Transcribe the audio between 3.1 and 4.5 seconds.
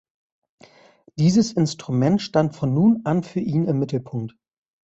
für ihn im Mittelpunkt.